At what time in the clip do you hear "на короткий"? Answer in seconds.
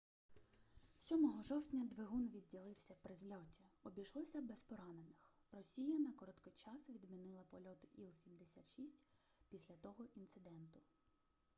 5.99-6.53